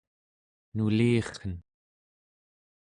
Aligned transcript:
nulirren 0.75 1.53